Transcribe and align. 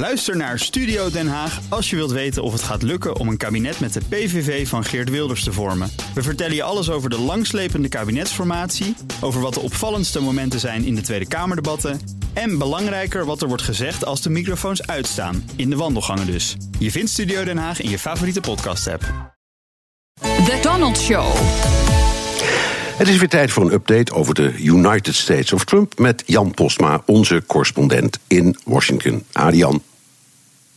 Luister 0.00 0.36
naar 0.36 0.58
Studio 0.58 1.10
Den 1.10 1.28
Haag 1.28 1.60
als 1.68 1.90
je 1.90 1.96
wilt 1.96 2.10
weten 2.10 2.42
of 2.42 2.52
het 2.52 2.62
gaat 2.62 2.82
lukken 2.82 3.16
om 3.16 3.28
een 3.28 3.36
kabinet 3.36 3.80
met 3.80 3.92
de 3.92 4.00
PVV 4.08 4.68
van 4.68 4.84
Geert 4.84 5.10
Wilders 5.10 5.44
te 5.44 5.52
vormen. 5.52 5.90
We 6.14 6.22
vertellen 6.22 6.54
je 6.54 6.62
alles 6.62 6.90
over 6.90 7.10
de 7.10 7.18
langslepende 7.18 7.88
kabinetsformatie, 7.88 8.96
over 9.20 9.40
wat 9.40 9.54
de 9.54 9.60
opvallendste 9.60 10.20
momenten 10.20 10.60
zijn 10.60 10.84
in 10.84 10.94
de 10.94 11.00
Tweede 11.00 11.28
Kamerdebatten 11.28 12.00
en 12.32 12.58
belangrijker 12.58 13.24
wat 13.24 13.42
er 13.42 13.48
wordt 13.48 13.62
gezegd 13.62 14.04
als 14.04 14.22
de 14.22 14.30
microfoons 14.30 14.86
uitstaan, 14.86 15.50
in 15.56 15.70
de 15.70 15.76
wandelgangen 15.76 16.26
dus. 16.26 16.56
Je 16.78 16.90
vindt 16.90 17.10
Studio 17.10 17.44
Den 17.44 17.58
Haag 17.58 17.80
in 17.80 17.90
je 17.90 17.98
favoriete 17.98 18.40
podcast-app. 18.40 19.02
The 20.20 20.58
Donald 20.62 20.98
Show. 20.98 21.34
Het 22.96 23.08
is 23.08 23.18
weer 23.18 23.28
tijd 23.28 23.50
voor 23.50 23.64
een 23.64 23.72
update 23.72 24.12
over 24.12 24.34
de 24.34 24.54
United 24.58 25.14
States 25.14 25.52
of 25.52 25.64
Trump 25.64 25.98
met 25.98 26.22
Jan 26.26 26.50
Postma, 26.50 27.02
onze 27.06 27.42
correspondent 27.46 28.18
in 28.26 28.56
Washington. 28.64 29.24
Jan. 29.50 29.82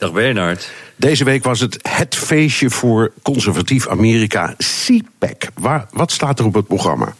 Dag 0.03 0.13
Bernard. 0.13 0.71
Deze 0.95 1.23
week 1.23 1.43
was 1.43 1.59
het 1.59 1.79
het 1.89 2.15
feestje 2.15 2.69
voor 2.69 3.11
conservatief 3.21 3.87
Amerika, 3.87 4.55
CPAC. 4.57 5.47
Waar, 5.53 5.85
wat 5.91 6.11
staat 6.11 6.39
er 6.39 6.45
op 6.45 6.53
het 6.53 6.67
programma? 6.67 7.13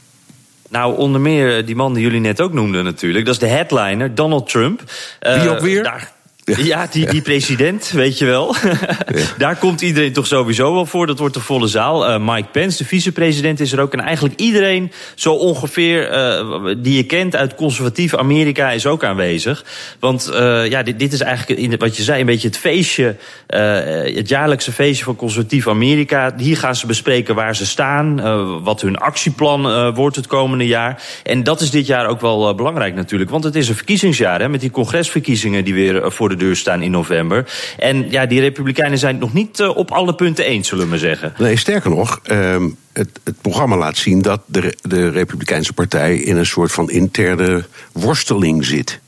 Nou, 0.70 0.98
onder 0.98 1.22
meer 1.22 1.66
die 1.66 1.76
man 1.76 1.94
die 1.94 2.04
jullie 2.04 2.20
net 2.20 2.42
ook 2.42 2.54
noemden 2.54 2.84
natuurlijk. 2.84 3.26
Dat 3.26 3.34
is 3.34 3.40
de 3.40 3.48
headliner, 3.48 4.16
Donald 4.16 4.50
Trump. 4.50 4.84
Wie 5.20 5.50
ook 5.50 5.60
weer? 5.60 5.84
Daar, 5.84 6.13
ja, 6.44 6.88
die, 6.92 7.06
die 7.06 7.22
president, 7.22 7.92
weet 7.92 8.18
je 8.18 8.26
wel. 8.26 8.56
Daar 9.38 9.56
komt 9.56 9.82
iedereen 9.82 10.14
toch 10.14 10.28
sowieso 10.28 10.74
wel 10.74 10.86
voor. 10.86 11.08
Dat 11.08 11.20
wordt 11.20 11.34
de 11.34 11.40
volle 11.40 11.68
zaal. 11.68 12.10
Uh, 12.10 12.34
Mike 12.34 12.48
Pence, 12.52 12.78
de 12.78 12.86
vicepresident, 12.86 13.60
is 13.60 13.72
er 13.72 13.80
ook. 13.80 13.94
En 13.94 14.00
eigenlijk 14.00 14.40
iedereen, 14.40 14.92
zo 15.16 15.34
ongeveer, 15.34 16.12
uh, 16.12 16.76
die 16.78 16.96
je 16.96 17.04
kent 17.04 17.36
uit 17.36 17.56
conservatief 17.56 18.16
Amerika, 18.16 18.72
is 18.72 18.86
ook 18.86 19.04
aanwezig. 19.04 19.66
Want 20.00 20.30
uh, 20.34 20.70
ja, 20.70 20.84
dit, 20.84 21.00
dit 21.00 21.14
is 21.14 21.20
eigenlijk, 21.20 21.82
wat 21.82 21.98
je 21.98 22.04
zei, 22.04 22.20
een 22.20 22.26
beetje 22.26 22.48
het 22.48 22.58
feestje. 22.58 23.16
het 23.48 24.30
jaarlijkse 24.30 24.72
feestje 24.72 25.04
van 25.04 25.16
conservatief 25.16 25.68
Amerika. 25.68 26.34
Hier 26.38 26.58
gaan 26.58 26.76
ze 26.76 26.88
bespreken 26.88 27.36
waar 27.36 27.56
ze 27.56 27.66
staan. 27.66 28.22
wat 28.64 28.82
hun 28.82 28.98
actieplan 28.98 29.94
wordt 29.94 30.16
het 30.16 30.28
komende 30.28 30.68
jaar. 30.68 31.04
En 31.24 31.44
dat 31.44 31.62
is 31.62 31.72
dit 31.72 31.88
jaar 31.88 32.08
ook 32.08 32.22
wel 32.22 32.56
belangrijk 32.56 32.96
natuurlijk. 32.96 33.30
Want 33.30 33.44
het 33.44 33.56
is 33.56 33.70
een 33.70 33.76
verkiezingsjaar, 33.76 34.40
hè, 34.40 34.50
met 34.50 34.62
die 34.62 34.72
congresverkiezingen 34.72 35.64
die 35.64 35.74
weer 35.74 36.12
voor 36.12 36.30
de 36.30 36.33
de 36.38 36.46
deur 36.46 36.56
staan 36.56 36.82
in 36.82 36.92
november. 36.92 37.46
En 37.78 38.12
ja, 38.12 38.26
die 38.26 38.40
Republikeinen 38.40 38.98
zijn 38.98 39.14
het 39.14 39.24
nog 39.24 39.34
niet 39.34 39.60
uh, 39.60 39.78
op 39.78 39.92
alle 39.92 40.16
punten 40.16 40.46
eens, 40.46 40.68
zullen 40.68 40.90
we 40.90 40.98
zeggen. 40.98 41.34
Nee, 41.38 41.58
sterker 41.58 41.90
nog, 41.90 42.20
uh, 42.32 42.56
het, 42.94 43.20
het, 43.24 43.42
programma 43.42 43.78
laat 43.78 43.98
zien 43.98 44.22
dat 44.22 44.42
de, 44.46 44.78
de 44.82 45.10
Republikeinse 45.10 45.74
Partij 45.74 46.16
in 46.18 46.38
een 46.38 46.46
soort 46.46 46.72
van 46.72 46.90
interne 46.90 47.66
worsteling 47.92 48.66
zit. 48.66 49.02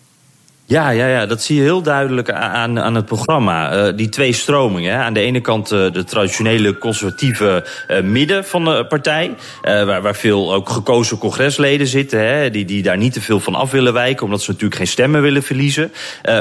Ja, 0.68 0.90
ja, 0.90 1.08
ja, 1.08 1.26
dat 1.26 1.42
zie 1.42 1.56
je 1.56 1.62
heel 1.62 1.82
duidelijk 1.82 2.32
aan, 2.32 2.80
aan 2.80 2.96
het 2.96 3.06
programma. 3.06 3.88
Uh, 3.88 3.98
die 3.98 4.10
twee 4.10 4.34
stromingen. 4.34 4.94
Hè. 4.94 5.04
Aan 5.04 5.14
de 5.14 5.20
ene 5.20 5.42
kant 5.42 5.72
uh, 5.72 5.92
de 5.92 6.04
traditionele 6.04 6.78
conservatieve 6.78 7.66
uh, 7.88 8.02
midden 8.02 8.46
van 8.46 8.66
de 8.66 8.86
partij. 8.86 9.36
waar, 9.62 10.02
waar 10.02 10.16
veel 10.16 10.54
ook 10.54 10.70
gekozen 10.70 11.18
congresleden 11.18 11.88
zitten. 11.88 12.20
Hè, 12.20 12.50
die, 12.50 12.66
die 12.66 12.84
daar 12.84 12.98
niet 12.98 13.14
te 13.14 13.22
veel 13.22 13.40
van 13.40 13.56
af 13.56 13.72
willen 13.72 13.94
wijken. 13.94 14.26
Omdat 14.26 14.42
ze 14.42 14.52
natuurlijk 14.52 14.78
geen 14.78 14.88
stemmen 14.88 15.22
willen 15.22 15.44
verliezen. 15.44 15.92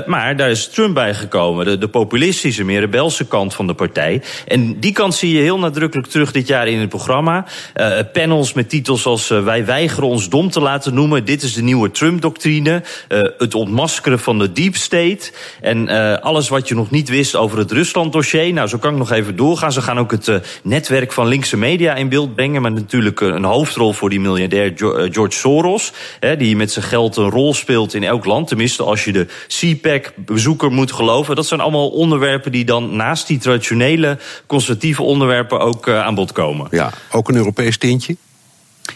maar 0.06 0.36
daar 0.36 0.50
is 0.50 0.68
Trump 0.68 0.94
bij 0.94 1.14
gekomen. 1.14 1.64
De, 1.64 1.78
de 1.78 1.88
populistische, 1.88 2.64
meer 2.64 2.80
rebelse 2.80 3.26
kant 3.26 3.54
van 3.54 3.66
de 3.66 3.74
partij. 3.74 4.22
En 4.46 4.80
die 4.80 4.92
kant 4.92 5.14
zie 5.14 5.36
je 5.36 5.40
heel 5.42 5.58
nadrukkelijk 5.58 6.08
terug 6.08 6.32
dit 6.32 6.46
jaar 6.46 6.68
in 6.68 6.80
het 6.80 6.88
programma. 6.88 7.44
panels 8.12 8.52
met 8.52 8.68
titels 8.68 9.06
als 9.06 9.28
Wij 9.28 9.64
weigeren 9.64 10.08
ons 10.08 10.28
dom 10.28 10.50
te 10.50 10.60
laten 10.60 10.94
noemen. 10.94 11.24
Dit 11.24 11.42
is 11.42 11.54
de 11.54 11.62
nieuwe 11.62 11.90
Trump-doctrine. 11.90 12.82
het 13.38 13.54
ontmaskeren 13.54 14.12
van 14.18 14.38
de 14.38 14.52
deep 14.52 14.76
state. 14.76 15.32
En 15.60 15.88
uh, 15.88 16.16
alles 16.18 16.48
wat 16.48 16.68
je 16.68 16.74
nog 16.74 16.90
niet 16.90 17.08
wist 17.08 17.36
over 17.36 17.58
het 17.58 17.72
Rusland-dossier. 17.72 18.52
Nou, 18.52 18.68
zo 18.68 18.78
kan 18.78 18.92
ik 18.92 18.98
nog 18.98 19.10
even 19.10 19.36
doorgaan. 19.36 19.72
Ze 19.72 19.82
gaan 19.82 19.98
ook 19.98 20.10
het 20.10 20.28
uh, 20.28 20.36
netwerk 20.62 21.12
van 21.12 21.26
linkse 21.26 21.56
media 21.56 21.94
in 21.94 22.08
beeld 22.08 22.34
brengen. 22.34 22.62
Met 22.62 22.74
natuurlijk 22.74 23.20
uh, 23.20 23.28
een 23.28 23.44
hoofdrol 23.44 23.92
voor 23.92 24.10
die 24.10 24.20
miljardair 24.20 24.72
George 25.12 25.38
Soros. 25.38 25.92
Hè, 26.20 26.36
die 26.36 26.56
met 26.56 26.72
zijn 26.72 26.84
geld 26.84 27.16
een 27.16 27.30
rol 27.30 27.54
speelt 27.54 27.94
in 27.94 28.04
elk 28.04 28.24
land. 28.24 28.48
Tenminste, 28.48 28.82
als 28.82 29.04
je 29.04 29.12
de 29.12 29.26
CPAC-bezoeker 29.48 30.70
moet 30.70 30.92
geloven. 30.92 31.36
Dat 31.36 31.46
zijn 31.46 31.60
allemaal 31.60 31.88
onderwerpen 31.88 32.52
die 32.52 32.64
dan 32.64 32.96
naast 32.96 33.26
die 33.26 33.38
traditionele 33.38 34.18
conservatieve 34.46 35.02
onderwerpen 35.02 35.60
ook 35.60 35.88
aan 35.88 36.14
bod 36.14 36.32
komen. 36.32 36.66
Ja, 36.70 36.90
ook 37.10 37.28
een 37.28 37.36
Europees 37.36 37.78
tintje? 37.78 38.16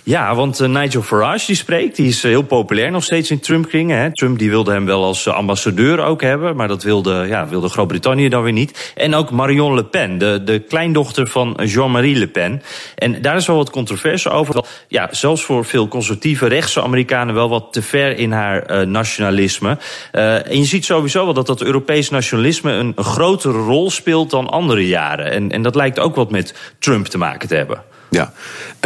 Ja, 0.08 0.34
want 0.34 0.60
uh, 0.60 0.68
Nigel 0.68 1.02
Farage 1.02 1.46
die 1.46 1.56
spreekt, 1.56 1.96
die 1.96 2.08
is 2.08 2.24
uh, 2.24 2.30
heel 2.30 2.42
populair 2.42 2.90
nog 2.90 3.04
steeds 3.04 3.30
in 3.30 3.40
Trump-kringen. 3.40 4.12
Trump 4.12 4.38
die 4.38 4.50
wilde 4.50 4.72
hem 4.72 4.86
wel 4.86 5.04
als 5.04 5.26
uh, 5.26 5.34
ambassadeur 5.34 6.04
ook 6.04 6.22
hebben, 6.22 6.56
maar 6.56 6.68
dat 6.68 6.82
wilde, 6.82 7.24
ja, 7.26 7.48
wilde 7.48 7.68
Groot-Brittannië 7.68 8.28
dan 8.28 8.42
weer 8.42 8.52
niet. 8.52 8.92
En 8.94 9.14
ook 9.14 9.30
Marion 9.30 9.74
Le 9.74 9.84
Pen, 9.84 10.18
de, 10.18 10.40
de 10.44 10.58
kleindochter 10.58 11.26
van 11.26 11.60
Jean-Marie 11.64 12.16
Le 12.16 12.28
Pen. 12.28 12.62
En 12.94 13.22
daar 13.22 13.36
is 13.36 13.46
wel 13.46 13.56
wat 13.56 13.70
controverse 13.70 14.30
over. 14.30 14.64
Ja, 14.88 15.08
zelfs 15.10 15.42
voor 15.42 15.64
veel 15.64 15.88
conservatieve 15.88 16.46
rechtse 16.46 16.82
Amerikanen 16.82 17.34
wel 17.34 17.48
wat 17.48 17.72
te 17.72 17.82
ver 17.82 18.16
in 18.18 18.32
haar 18.32 18.88
nationalisme. 18.88 19.78
en 20.10 20.58
je 20.58 20.64
ziet 20.64 20.84
sowieso 20.84 21.24
wel 21.24 21.34
dat 21.34 21.46
dat 21.46 21.62
Europees 21.62 22.10
nationalisme 22.10 22.72
een, 22.72 22.92
een 22.96 23.04
grotere 23.04 23.58
rol 23.58 23.90
speelt 23.90 24.30
dan 24.30 24.48
andere 24.48 24.86
jaren. 24.86 25.30
En, 25.30 25.50
en 25.50 25.62
dat 25.62 25.74
lijkt 25.74 25.98
ook 25.98 26.14
wat 26.14 26.30
met 26.30 26.54
Trump 26.78 27.06
te 27.06 27.18
maken 27.18 27.48
te 27.48 27.54
hebben. 27.54 27.96
Ja, 28.10 28.32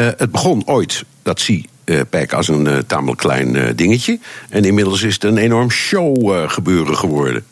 uh, 0.00 0.06
het 0.16 0.30
begon 0.30 0.62
ooit, 0.66 1.04
dat 1.22 1.40
zie 1.40 1.68
uh, 1.84 2.00
als 2.28 2.48
een 2.48 2.66
uh, 2.66 2.78
tamelijk 2.86 3.20
klein 3.20 3.76
dingetje. 3.76 4.18
En 4.48 4.64
inmiddels 4.64 5.02
is 5.02 5.14
het 5.14 5.24
een 5.24 5.38
enorm 5.38 5.70
show 5.70 6.50
gebeuren 6.50 6.96
geworden. 6.96 7.44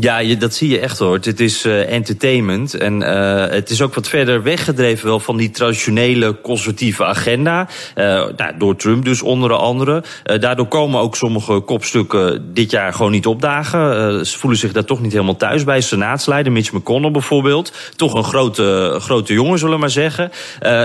Ja, 0.00 0.18
je, 0.18 0.36
dat 0.36 0.54
zie 0.54 0.68
je 0.68 0.78
echt 0.78 0.98
hoor. 0.98 1.18
Het 1.20 1.40
is 1.40 1.66
uh, 1.66 1.92
entertainment. 1.92 2.74
En 2.74 3.00
uh, 3.00 3.46
het 3.46 3.70
is 3.70 3.82
ook 3.82 3.94
wat 3.94 4.08
verder 4.08 4.42
weggedreven 4.42 5.06
wel 5.06 5.20
van 5.20 5.36
die 5.36 5.50
traditionele 5.50 6.40
conservatieve 6.40 7.04
agenda. 7.04 7.68
Uh, 7.96 8.04
nou, 8.36 8.52
door 8.58 8.76
Trump 8.76 9.04
dus 9.04 9.22
onder 9.22 9.52
andere. 9.52 10.04
daardoor 10.22 10.66
komen 10.66 11.00
ook 11.00 11.16
sommige 11.16 11.60
kopstukken 11.60 12.54
dit 12.54 12.70
jaar 12.70 12.92
gewoon 12.92 13.12
niet 13.12 13.26
opdagen. 13.26 14.26
ze 14.26 14.38
voelen 14.38 14.58
zich 14.58 14.72
daar 14.72 14.84
toch 14.84 15.00
niet 15.00 15.12
helemaal 15.12 15.36
thuis 15.36 15.64
bij. 15.64 15.80
Senaatsleider 15.80 16.52
Mitch 16.52 16.72
McConnell 16.72 17.10
bijvoorbeeld. 17.10 17.72
Toch 17.96 18.14
een 18.14 18.24
grote, 18.24 18.96
grote 19.00 19.32
jongen, 19.32 19.58
zullen 19.58 19.74
we 19.74 19.80
maar 19.80 19.90
zeggen. 19.90 20.30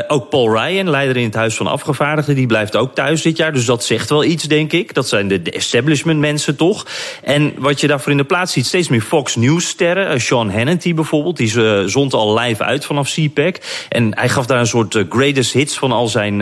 ook 0.07 0.29
Paul 0.29 0.57
Ryan, 0.57 0.89
leider 0.89 1.17
in 1.17 1.23
het 1.23 1.35
Huis 1.35 1.55
van 1.55 1.67
Afgevaardigden, 1.67 2.35
die 2.35 2.47
blijft 2.47 2.75
ook 2.75 2.95
thuis 2.95 3.21
dit 3.21 3.37
jaar. 3.37 3.53
Dus 3.53 3.65
dat 3.65 3.83
zegt 3.83 4.09
wel 4.09 4.23
iets, 4.23 4.43
denk 4.43 4.71
ik. 4.71 4.93
Dat 4.93 5.07
zijn 5.07 5.27
de, 5.27 5.41
de 5.41 5.51
establishment 5.51 6.19
mensen 6.19 6.55
toch. 6.55 6.85
En 7.23 7.53
wat 7.57 7.81
je 7.81 7.87
daarvoor 7.87 8.11
in 8.11 8.17
de 8.17 8.23
plaats 8.23 8.53
ziet, 8.53 8.65
steeds 8.65 8.89
meer 8.89 9.01
Fox 9.03 9.35
News-sterren. 9.35 10.07
Eh, 10.09 10.19
Sean 10.19 10.51
Hannity 10.51 10.93
bijvoorbeeld, 10.93 11.37
die 11.37 11.55
uh, 11.55 11.83
zond 11.85 12.13
al 12.13 12.39
live 12.39 12.63
uit 12.63 12.85
vanaf 12.85 13.09
CPAC. 13.09 13.85
En 13.89 14.17
hij 14.17 14.29
gaf 14.29 14.45
daar 14.45 14.59
een 14.59 14.67
soort 14.67 14.95
uh, 14.95 15.03
greatest 15.09 15.53
hits 15.53 15.77
van 15.77 15.91
al 15.91 16.07
zijn 16.07 16.37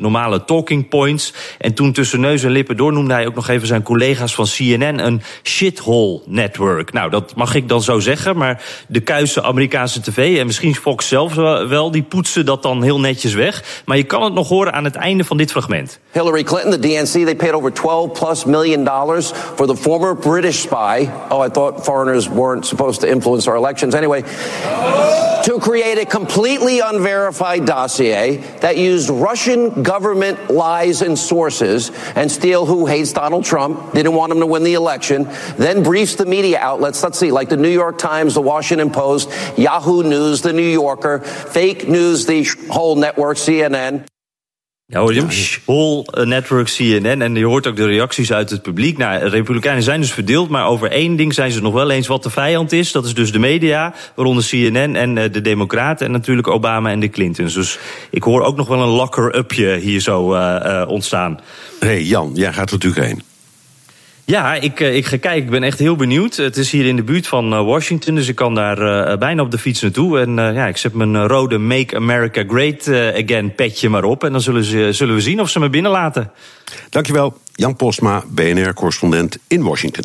normale 0.00 0.44
talking 0.44 0.88
points. 0.88 1.32
En 1.58 1.74
toen 1.74 1.92
tussen 1.92 2.20
neus 2.20 2.42
en 2.42 2.50
lippen 2.50 2.76
door 2.76 2.92
noemde 2.92 3.14
hij 3.14 3.26
ook 3.26 3.34
nog 3.34 3.48
even 3.48 3.66
zijn 3.66 3.82
collega's 3.82 4.34
van 4.34 4.44
CNN 4.44 5.06
een 5.06 5.22
shithole 5.42 6.20
network. 6.26 6.92
Nou, 6.92 7.10
dat 7.10 7.34
mag 7.34 7.54
ik 7.54 7.68
dan 7.68 7.82
zo 7.82 8.00
zeggen, 8.00 8.36
maar 8.36 8.62
de 8.88 9.00
kuise 9.00 9.42
Amerikaanse 9.42 10.00
tv 10.00 10.38
en 10.38 10.46
misschien 10.46 10.74
Fox 10.74 11.08
zelf 11.08 11.34
wel, 11.34 11.90
die 11.90 12.02
poetsen 12.02 12.46
dat 12.46 12.62
dan 12.62 12.82
heel 12.82 13.00
netjes 13.00 13.34
weg. 13.34 13.82
Maar 13.84 13.96
je 13.96 14.04
kan 14.04 14.22
het 14.22 14.34
nog 14.34 14.48
horen 14.48 14.72
aan 14.72 14.84
het 14.84 14.94
einde 14.94 15.24
van 15.24 15.36
dit 15.36 15.50
fragment. 15.50 16.00
Hillary 16.16 16.44
Clinton, 16.44 16.70
the 16.70 16.78
DNC, 16.78 17.26
they 17.26 17.34
paid 17.34 17.50
over 17.50 17.70
12 17.70 18.14
plus 18.14 18.46
million 18.46 18.84
dollars 18.84 19.32
for 19.32 19.66
the 19.66 19.76
former 19.76 20.14
British 20.14 20.60
spy. 20.60 21.04
Oh, 21.30 21.42
I 21.42 21.50
thought 21.50 21.84
foreigners 21.84 22.26
weren't 22.26 22.64
supposed 22.64 23.02
to 23.02 23.10
influence 23.10 23.46
our 23.46 23.54
elections. 23.54 23.94
Anyway, 23.94 24.22
to 24.22 25.58
create 25.60 25.98
a 25.98 26.06
completely 26.06 26.80
unverified 26.80 27.66
dossier 27.66 28.38
that 28.60 28.78
used 28.78 29.10
Russian 29.10 29.82
government 29.82 30.48
lies 30.48 31.02
and 31.02 31.18
sources 31.18 31.90
and 32.16 32.32
Steele, 32.32 32.64
who 32.64 32.86
hates 32.86 33.12
Donald 33.12 33.44
Trump, 33.44 33.92
didn't 33.92 34.14
want 34.14 34.32
him 34.32 34.40
to 34.40 34.46
win 34.46 34.64
the 34.64 34.72
election, 34.72 35.28
then 35.58 35.82
briefs 35.82 36.14
the 36.14 36.24
media 36.24 36.58
outlets, 36.58 37.02
let's 37.02 37.18
see, 37.18 37.30
like 37.30 37.50
the 37.50 37.58
New 37.58 37.68
York 37.68 37.98
Times, 37.98 38.32
the 38.32 38.40
Washington 38.40 38.88
Post, 38.88 39.28
Yahoo 39.58 40.02
News, 40.02 40.40
the 40.40 40.54
New 40.54 40.62
Yorker, 40.62 41.18
fake 41.18 41.86
news, 41.86 42.24
the 42.24 42.42
whole 42.70 42.96
network, 42.96 43.36
CNN. 43.36 44.06
Ja, 44.88 45.00
hoor 45.00 45.14
je 45.14 45.20
hem? 45.20 45.30
Whole 45.64 46.04
eh, 46.04 46.26
Network 46.26 46.66
CNN. 46.66 47.22
En 47.22 47.34
je 47.34 47.44
hoort 47.44 47.66
ook 47.66 47.76
de 47.76 47.86
reacties 47.86 48.32
uit 48.32 48.50
het 48.50 48.62
publiek. 48.62 48.98
Nou, 48.98 49.18
de 49.18 49.28
Republikeinen 49.28 49.82
zijn 49.82 50.00
dus 50.00 50.12
verdeeld, 50.12 50.48
maar 50.48 50.66
over 50.66 50.90
één 50.90 51.16
ding 51.16 51.34
zijn 51.34 51.50
ze 51.50 51.62
nog 51.62 51.72
wel 51.72 51.90
eens 51.90 52.06
wat 52.06 52.22
de 52.22 52.30
vijand 52.30 52.72
is. 52.72 52.92
Dat 52.92 53.04
is 53.04 53.14
dus 53.14 53.32
de 53.32 53.38
media, 53.38 53.94
waaronder 54.14 54.44
CNN 54.44 54.96
en 54.96 55.18
eh, 55.18 55.32
de 55.32 55.40
Democraten 55.40 56.06
en 56.06 56.12
natuurlijk 56.12 56.48
Obama 56.48 56.90
en 56.90 57.00
de 57.00 57.10
Clintons. 57.10 57.54
Dus 57.54 57.78
ik 58.10 58.22
hoor 58.22 58.42
ook 58.42 58.56
nog 58.56 58.68
wel 58.68 58.82
een 58.82 58.88
locker-upje 58.88 59.76
hier 59.76 60.00
zo 60.00 60.34
uh, 60.34 60.84
ontstaan. 60.88 61.40
Hé 61.80 61.86
hey 61.86 62.02
Jan, 62.02 62.30
jij 62.34 62.52
gaat 62.52 62.70
er 62.70 62.74
natuurlijk 62.74 63.06
heen. 63.06 63.35
Ja, 64.26 64.54
ik, 64.54 64.80
eh, 64.80 64.96
ik 64.96 65.06
ga 65.06 65.16
kijken. 65.16 65.42
Ik 65.42 65.50
ben 65.50 65.62
echt 65.62 65.78
heel 65.78 65.96
benieuwd. 65.96 66.36
Het 66.36 66.56
is 66.56 66.70
hier 66.70 66.86
in 66.86 66.96
de 66.96 67.02
buurt 67.02 67.26
van 67.26 67.52
eh, 67.52 67.64
Washington, 67.64 68.14
dus 68.14 68.28
ik 68.28 68.34
kan 68.34 68.54
daar 68.54 69.10
uh, 69.10 69.18
bijna 69.18 69.42
op 69.42 69.50
de 69.50 69.58
fiets 69.58 69.80
naartoe. 69.80 70.20
En 70.20 70.34
ja, 70.34 70.66
ik 70.66 70.76
zet 70.76 70.94
mijn 70.94 71.26
rode 71.26 71.58
Make 71.58 71.96
America 71.96 72.44
Great 72.48 72.88
Again 73.24 73.54
petje 73.54 73.88
maar 73.88 74.04
op. 74.04 74.24
En 74.24 74.32
dan 74.32 74.40
zullen, 74.40 74.64
ze, 74.64 74.88
zullen 74.92 75.14
we 75.14 75.20
zien 75.20 75.40
of 75.40 75.50
ze 75.50 75.58
me 75.58 75.70
binnenlaten. 75.70 76.30
Dankjewel, 76.90 77.38
Jan 77.54 77.76
Postma, 77.76 78.24
BNR-correspondent 78.28 79.38
in 79.46 79.62
Washington. 79.62 80.04